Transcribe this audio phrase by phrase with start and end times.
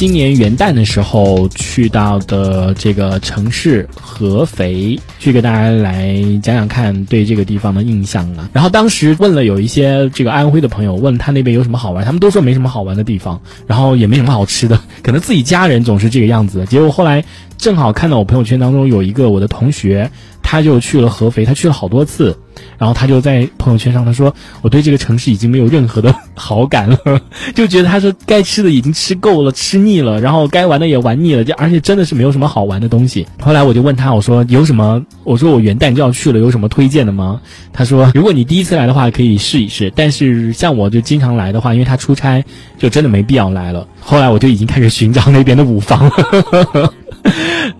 [0.00, 8.48] 今年元旦的时候去到的这个城市合肥，去给大家来讲讲看对这个地方的印象啊。
[8.50, 16.64] 然后当时问了有一些这个安徽的朋友，问他那边有什么好玩，他们都说没什么好玩的地方，然后也没什么好吃的，可能自己家人总是这个样子。
[16.64, 17.22] 结果后来
[17.60, 20.10] 正好看到我朋友圈当中有一个我的同学，
[20.42, 22.36] 他就去了合肥，他去了好多次。
[22.76, 26.98] 然后他就在朋友圈上他说：“我对这个城市已经没有任何的好感了，
[27.54, 35.02] 就觉得他说该吃的已经吃够了，吃腻了，然后该玩的也玩腻了，就而且真的是没有什么好玩的东西。”后来我就问他，我说：“有什么？
[35.24, 37.40] 我说我元旦就要去了，有什么推荐的吗？”
[37.72, 42.42] 他说：“如果你第一次来的话，可以试一试，但是像我就经常来的话，因为他出差，
[42.78, 46.92] 就真的没必要来了。”后来我就已经开始寻找那边的五房了。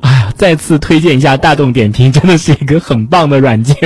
[0.00, 3.76] 哎呀，再次推荐一下大众点评，真的是一个很棒的软件。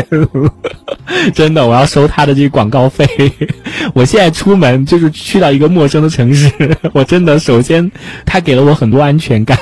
[1.34, 3.06] 真的，我要收他的这个广告费。
[3.94, 6.50] 我现在出门就是去到一个陌生的城市，
[6.92, 7.90] 我真的首先
[8.24, 9.58] 他给了我很多安全感，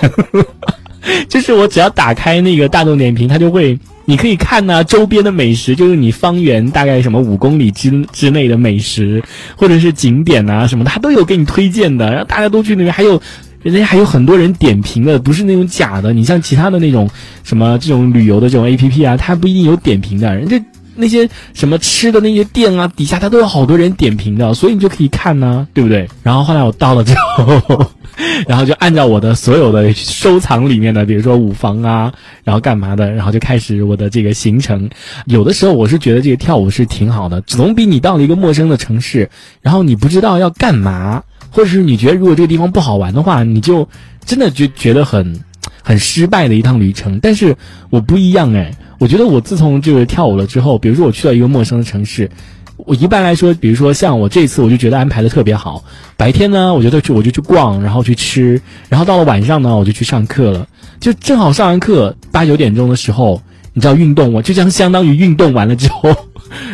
[1.28, 9.22] 就是我只要打开那个大众点评，他就会你可以看呐周边的美食，就是你方圆大概什么五公里之之内的美食，
[9.56, 13.20] 或者是景点呐什么，他都有给你推荐的，然后大家都去那边，还有。
[13.62, 16.12] 人家还有很多人点评的，不是那种假的。
[16.12, 17.08] 你像其他的那种
[17.44, 20.34] 什么这种旅游的这种 A P P 啊，它不一定有点评的。
[20.34, 20.62] 人家
[20.94, 26.08] 那些什么吃的那些店啊，底下它都有好多人点评的，所以你就可以看呢，对不对？
[26.22, 27.90] 然后后来我到了之后，
[28.46, 32.12] 然后就按照我的所有的收藏里面的，比如说舞房啊，
[32.44, 34.90] 然后干嘛的，然后就开始我的这个行程。
[35.24, 39.30] 有的时候我是觉得这个跳舞是挺好的，总比你到了一个陌生的城市，
[39.62, 41.22] 然后你不知道要干嘛。
[41.53, 43.86] 或者是你觉得如果这个地方不好玩的话，你就
[44.25, 45.39] 真的觉觉得很
[45.83, 47.20] 很失败的一趟旅程。
[47.20, 47.55] 但是
[47.91, 52.30] 我不一样哎，我觉得我自从就是跳舞了之后，比如说我去到一个陌生的城市，
[52.78, 55.85] 我一般来说，比如说像我这次，我就觉得安排的特别好。
[56.17, 60.67] 白天呢，我觉得去我就去逛，然后去吃，然后到了晚上呢，我就去上课了。
[61.01, 63.42] 就正好上完课八九点钟的时候，
[63.74, 66.17] 你知道运动，我就将相当于运动完了之后。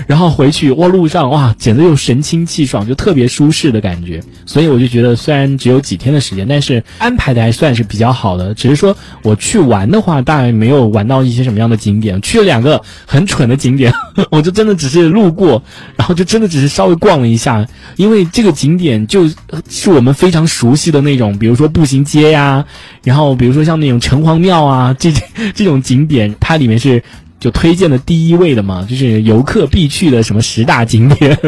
[0.06, 4.23] 然后回去，哇，路上哇，简直就神清气爽，就特别舒适的感觉。
[4.47, 8.55] 所以我就觉得，虽然只有几天的时间，但是安排的还算是比较好的。
[8.55, 13.93] 只是说我去玩的话，大概没有玩到一些什么样的景点，去了两个很蠢的景点，
[14.31, 15.62] 我就真的只是路过，
[15.97, 17.67] 然后就真的只是稍微逛了一下。
[17.97, 19.28] 因为这个景点就
[19.69, 22.65] 是我们非常熟悉的那种，比如说步行街呀，
[23.05, 25.12] 然后比如说像那种城隍庙啊，这
[25.55, 27.03] 这种景点，它里面是。
[27.41, 31.38] 就推荐的第一位的嘛，就是游客必去的什么十大景点，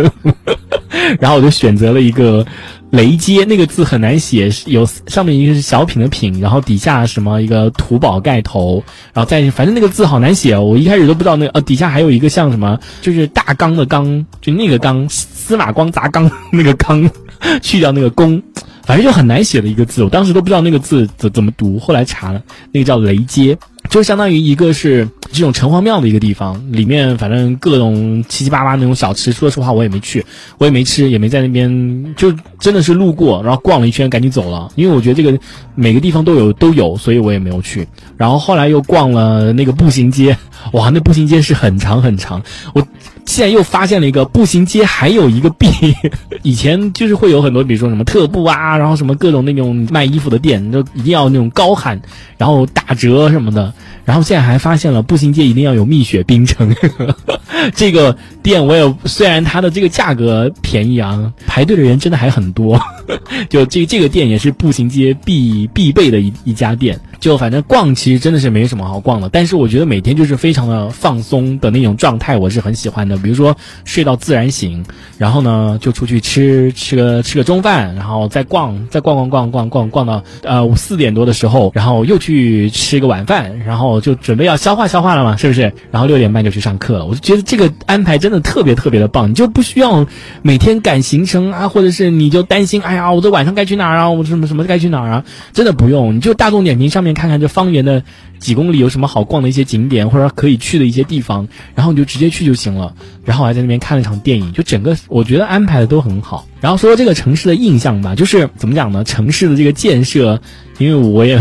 [1.18, 2.46] 然后我就选择了一个
[2.90, 17.10] 雷街，那个字很难写，有上面一个是小品的品，然后底下什么一个土宝盖头，然后再反正那个字好难写，我一开始都不知道那呃底下还有一个像什么，就是大缸的缸，就那个缸司马光砸缸那个缸，
[17.60, 18.40] 去掉那个工，
[18.84, 22.40] 反正就很难写的一个字，我当时都不知道那个字怎怎么读，后来查了，
[22.70, 23.58] 那个叫雷街。
[23.88, 30.24] 就相当于一个是这种城隍庙的一个地方，里面反正各种七七八八那种小吃，说实话我也没去，
[30.58, 34.70] 我也没吃，也没在那边，就真的是路过，然后逛了一圈，赶紧走了。
[34.74, 35.38] 因为我觉得这个
[35.74, 37.86] 每个地方都有都有，所以我也没有去。
[38.16, 40.36] 然后后来又逛了那个步行街，
[40.72, 42.42] 哇，那步行街是很长很长。
[42.74, 42.86] 我
[43.30, 45.68] 现在又发现了一个步行街还有一个弊，
[46.42, 52.00] 以前就是会有很多，比如说什么特步啊，然后什么各种那种卖衣服的店，就一定要那种高喊，
[52.36, 53.72] 然后打折什么的。
[54.04, 56.74] 然后现在还发现了步行街一定要有蜜雪冰城，
[57.76, 62.80] 这个店我也虽然它的这个价格便宜啊，排队的人真的还很多。
[63.48, 66.98] 就这这个店也是步行街必必备的一一家店。
[67.20, 73.16] 就反正逛其实真的是没什么好逛的，但是我觉得每天就是非常的放松的那种状态，我是很喜欢的。
[73.18, 73.54] 比如说
[73.84, 74.82] 睡到自然醒，
[75.18, 85.70] 然后呢就出去吃吃个吃个中饭，然后再逛再逛逛逛逛逛逛到呃四点多的时候，然后又去吃个晚饭，然后就准备要消化消化了嘛，是不是？
[85.90, 87.04] 然后六点半就去上课了。
[87.04, 90.06] 我就觉得这个安排真的特别特别的棒，你就不需要
[90.40, 94.08] 每天赶行程啊，或者是你就担心哎呀，我这晚上该去哪儿啊？
[94.08, 95.22] 我什么什么该去哪儿啊？
[95.52, 97.09] 真的不用，你就大众点评上面。
[97.14, 98.02] 看看这方圆的
[98.38, 102.94] 几公里有什么好逛的一些景点，或者可以去的一些地方，然后你就直接去就行了。
[103.24, 106.46] 然后我还在那边看了一场电影，就整个我觉得安排的都很好。
[106.60, 109.02] 然后说这个城市的印象吧，就是怎么讲呢？
[109.04, 110.40] 城市的这个建设。
[110.78, 111.38] 因为我也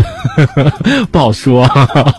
[1.10, 1.66] 不好说，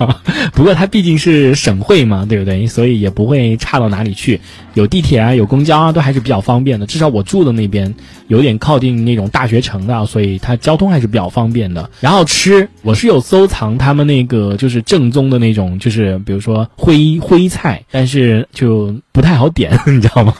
[0.53, 2.65] 不过它毕竟是省会嘛，对不对？
[2.65, 4.42] 所以也不会差到哪里去。
[4.74, 6.88] 有地铁啊，有公交啊，都还是比较方便的。
[6.88, 7.94] 至少我住的那边
[8.27, 11.88] 有点靠近那种大学城的，所以它交通还是比较方便的。
[12.00, 20.33] 然后吃，我是有收藏他们那个就是正宗的那种，就是比如说徽徽菜，但是就不太好点，你知道吗？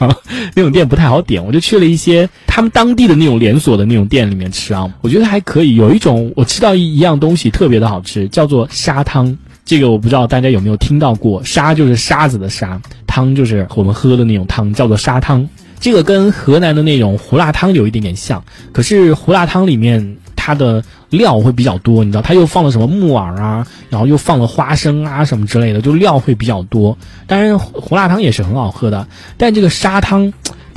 [0.56, 5.74] 那种店不太好点，我就去了一些他们当地的那种连锁的那种店里面吃啊，我觉得还可以。
[5.76, 6.74] 有一种我吃到。
[6.74, 9.36] 一一样东西特别的好吃，叫做沙汤。
[9.64, 15.48] 这个我不知道大家有没有听到过，沙就是沙子的沙，汤就是我们喝的那种汤，叫做沙汤。
[15.80, 26.96] 这个跟河南的那种胡辣汤有一点点像，可是胡辣汤里面它的料会比较多，你知道，它又放了什么木耳啊，然后又放了花生啊什么之类的，就料会比较多。
[27.26, 29.06] 当然胡辣汤也是很好喝的，
[29.36, 30.32] 但这个沙汤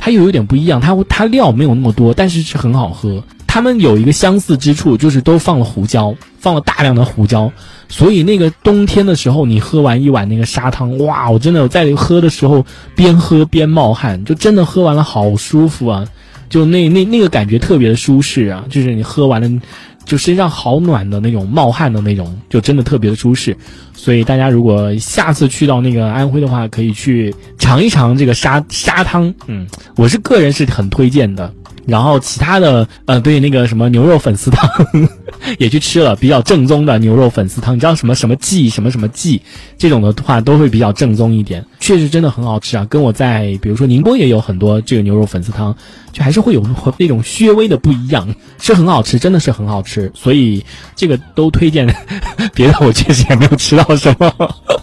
[0.06, 3.20] 它又有点不一样，它它料没有那么多，但是是很好喝。
[3.44, 7.50] 他们有一个相似之处，就是都放了胡椒，放了大量的胡椒，
[7.88, 12.64] 所以那个冬天的时候，你喝完一碗那个砂汤，哇，我真的在喝的时候
[12.94, 16.06] 边喝边冒汗，就真的喝完了好舒服啊，
[16.48, 19.60] 就那那那个感觉特别的舒适啊，就是你喝完了，
[20.06, 23.54] 就身上好暖的那种冒汗的那种，就真的特别的舒适。
[23.92, 29.66] 所以大家如果下次去到那个安徽的话，可以去尝一尝这个沙沙汤，嗯，
[29.96, 31.52] 我是个人是很推荐的。
[31.86, 34.68] 然后其他的，呃，对那个什么牛肉粉丝汤
[35.58, 37.74] 也去吃了，比较正宗的牛肉粉丝汤。
[37.76, 39.40] 你知道什么什么记什么什么记
[39.78, 41.64] 这种的话，都会比较正宗一点。
[41.78, 45.74] 确实真的很好吃啊，跟我在比如说宁波也有很多这个牛肉粉丝汤，
[46.12, 46.62] 就还是会有
[46.98, 48.26] 那种略微的不一样，
[48.60, 50.10] 是很好吃，真的是很好吃。
[50.14, 50.64] 所以
[50.96, 51.86] 这个都推荐，
[52.54, 54.32] 别的我确实也没有吃到什么，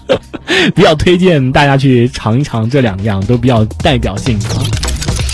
[0.74, 4.83] 比较推荐大家去尝一尝这两样，都比较代表性的。